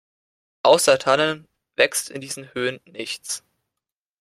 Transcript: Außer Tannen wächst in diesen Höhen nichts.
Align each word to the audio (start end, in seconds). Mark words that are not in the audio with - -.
Außer 0.63 0.97
Tannen 0.97 1.47
wächst 1.75 2.09
in 2.09 2.21
diesen 2.21 2.55
Höhen 2.55 2.79
nichts. 2.85 3.43